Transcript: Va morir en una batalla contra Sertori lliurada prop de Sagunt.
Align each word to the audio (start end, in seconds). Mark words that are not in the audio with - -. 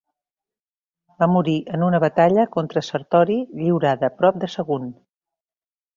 Va 1.23 1.27
morir 1.33 1.57
en 1.77 1.85
una 1.89 2.01
batalla 2.05 2.47
contra 2.57 2.85
Sertori 2.89 3.39
lliurada 3.61 4.13
prop 4.23 4.45
de 4.45 4.51
Sagunt. 4.55 4.93